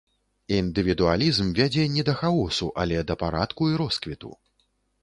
Індывідуалізм 0.59 1.51
вядзе 1.59 1.85
не 1.99 2.07
да 2.09 2.17
хаосу, 2.23 2.73
але 2.85 3.07
да 3.13 3.21
парадку 3.25 3.61
і 3.75 3.81
росквіту. 3.85 4.35